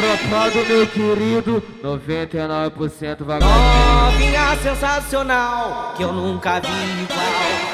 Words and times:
tropa 0.00 0.50
do 0.50 0.64
meu 0.66 0.86
querido, 0.86 1.62
99% 1.82 3.22
vagabundo. 3.22 3.52
Novinha 3.52 4.56
sensacional, 4.62 5.92
que 5.96 6.02
eu 6.02 6.12
nunca 6.12 6.60
vi 6.60 7.02
igual. 7.02 7.26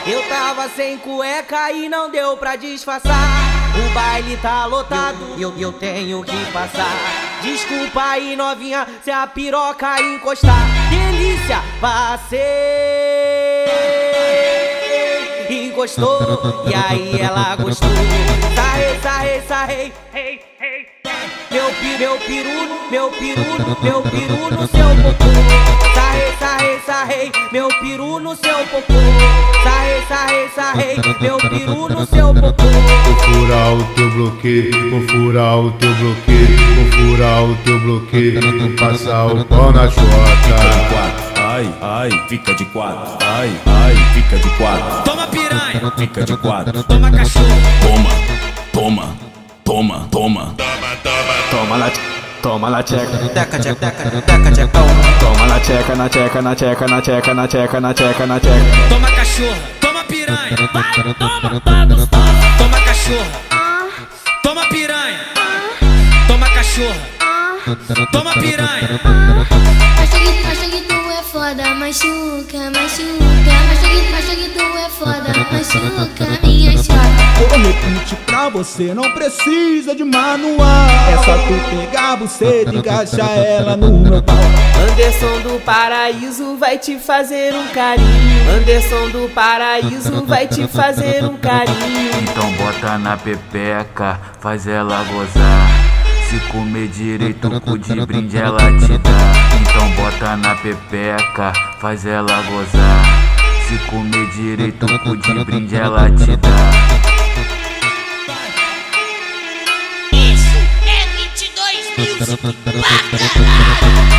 Eu 0.07 0.29
tava 0.29 0.69
sem 0.71 0.99
cueca 0.99 1.71
e 1.71 1.89
não 1.89 2.11
deu 2.11 2.37
pra 2.37 2.57
disfarçar. 2.57 3.15
O 3.77 3.95
baile 3.95 4.37
tá 4.39 4.67
lotado 4.67 5.35
e 5.37 5.43
eu, 5.43 5.55
eu, 5.57 5.73
tenho 5.73 6.25
que 6.25 6.53
passar. 6.53 6.97
Desculpa 7.43 8.03
aí, 8.03 8.35
novinha, 8.35 8.87
se 9.05 9.11
a 9.11 9.27
piroca 9.27 10.01
encostar. 10.01 10.67
Delícia, 10.91 11.63
passei. 11.81 12.41
Encostou, 15.49 16.65
e 16.67 16.75
aí 16.75 17.21
ela 17.21 17.55
gostou. 17.57 17.91
Sarrei, 18.55 19.01
sarrei, 19.01 19.43
sarrei. 19.43 19.93
Hey. 20.13 20.56
Meu 21.51 21.71
pi, 21.71 21.99
meu 21.99 22.17
peru, 22.19 22.51
meu 22.91 23.11
peru, 23.11 23.45
meu 23.83 24.03
peru 24.03 24.51
no 24.51 24.67
seu 24.67 24.89
popô. 25.03 25.25
Sarrei, 25.95 26.33
sarrei, 26.39 26.81
sarrei, 26.85 27.33
meu 27.53 27.69
peru 27.81 28.21
no 28.21 28.37
seu 28.37 28.59
popô. 28.67 28.95
Sarrei, 29.63 30.03
sarrei, 30.09 30.49
sarrei, 30.55 31.01
meu 31.21 31.39
peru 31.39 31.89
no 31.89 32.07
seu 32.07 32.35
popô. 32.35 32.65
Vou 32.65 33.17
furar 33.17 33.75
o 33.75 33.85
teu 33.95 34.11
bloqueio, 34.11 34.91
vou 34.91 35.09
furar 35.09 35.59
o 35.59 35.71
teu 35.73 35.95
bloqueio, 35.95 36.75
vou 36.75 36.93
furar 36.93 37.43
o 37.45 37.57
teu 37.65 37.81
bloqueio, 37.81 38.59
vou 38.59 38.71
passar 38.77 39.27
o 39.27 39.45
pau 39.45 39.73
na 39.73 39.89
chota. 39.89 41.27
Ai, 41.37 41.75
ai, 41.81 42.11
fica 42.29 42.55
de 42.55 42.65
quatro. 42.67 43.17
Ai, 43.25 43.51
ai, 43.67 43.95
fica 44.13 44.37
de 44.37 44.51
quatro. 44.57 45.05
Toma 45.05 45.27
piranha, 45.29 45.93
fica 45.97 46.25
de 46.25 46.37
quatro. 46.37 46.83
Toma 46.83 47.11
cachorro. 47.11 47.86
Toma 51.77 51.85
lá, 51.85 51.93
toma 52.41 52.69
lá 52.71 52.83
tcheca. 52.83 53.19
Teca, 53.35 53.59
tcheca, 53.59 53.93
teca, 54.23 54.51
tchecão. 54.51 54.87
Toma 55.21 55.47
lá 55.47 55.61
tcheca, 55.61 55.95
na 55.95 56.09
tcheca, 56.09 56.41
na 56.41 56.55
tcheca, 56.55 56.87
na 56.89 57.03
tcheca, 57.03 57.35
na 57.35 57.47
tcheca, 57.47 57.81
na 57.81 57.93
tcheca, 57.93 58.27
na 58.27 58.41
tcheca. 58.41 58.89
Toma 58.89 59.11
cachorro, 59.11 59.57
toma 59.79 60.05
piranha. 60.05 60.57
Vai, 60.73 61.15
toma, 61.19 61.85
gostosa. 61.85 62.33
Toma 62.57 62.81
cachorro. 62.81 63.27
Toma 64.43 64.67
piranha. 64.69 65.21
Toma 66.27 66.49
cachorro. 66.49 66.95
Toma 68.11 68.33
piranha. 68.33 69.01
Acha 70.01 70.19
que, 70.19 70.47
acha 70.47 70.67
que 70.71 70.81
tu 70.81 70.95
é 70.95 71.23
foda, 71.23 71.75
machuca, 71.75 72.71
machuca. 72.71 73.53
Acha 73.71 73.87
que, 73.87 74.15
acha 74.15 74.35
que 74.35 74.49
tu 74.49 74.63
é 74.63 74.89
foda, 74.89 75.31
machuca 75.53 76.39
minha 76.43 76.73
chota. 76.73 77.26
Você, 78.51 78.95
não 78.95 79.11
precisa 79.13 79.95
de 79.95 80.05
manual. 80.05 80.89
É 81.11 81.17
só 81.25 81.37
tu 81.37 81.77
pegar 81.77 82.13
a 82.13 82.17
buceta 82.17 82.73
e 82.73 82.79
encaixar 82.79 83.37
ela 83.39 83.77
no 83.77 83.99
meu 83.99 84.23
pau. 84.23 84.37
Anderson 84.89 85.41
do 85.41 85.61
Paraíso 85.63 86.57
vai 86.57 86.79
te 86.79 86.97
fazer 86.99 87.55
um 87.55 87.67
carinho. 87.69 88.51
Anderson 88.57 89.11
do 89.11 89.29
Paraíso 89.35 90.25
vai 90.25 90.47
te 90.47 90.67
fazer 90.69 91.25
um 91.25 91.37
carinho. 91.37 92.11
Então 92.23 92.51
bota 92.53 92.97
na 92.99 93.17
pepeca, 93.17 94.19
faz 94.41 94.67
ela 94.67 95.05
gozar. 95.05 95.69
Se 96.31 96.39
comer 96.53 96.89
direito, 96.89 97.49
o 97.49 97.61
cu 97.61 97.79
de 97.79 98.07
brinde 98.07 98.39
ela 98.39 98.59
te 98.59 98.99
dá. 98.99 99.33
Então 99.61 99.91
bota 100.03 100.37
na 100.37 100.55
pepeca, 100.55 101.53
faz 101.81 102.07
ela 102.07 102.43
gozar. 102.43 103.05
Se 103.69 103.77
comer 103.91 104.27
direito, 104.31 104.87
o 104.87 104.99
cu 105.01 105.17
de 105.17 105.45
brinde 105.45 105.77
ela 105.77 106.11
te 106.11 106.37
dá. 106.37 107.16
É 111.99 112.05
22 112.05 112.77
Music 112.77 113.09
pra 113.09 113.29
caralho. 113.29 114.17